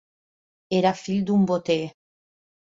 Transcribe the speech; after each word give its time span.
Era 0.77 0.93
fill 1.01 1.19
d'un 1.27 1.45
boter. 1.53 1.79